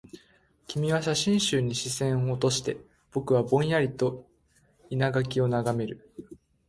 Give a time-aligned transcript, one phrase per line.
[0.65, 2.75] 君は写真集に視線を落として、
[3.11, 4.25] 僕はぼんやりと
[4.89, 6.09] 生垣を眺める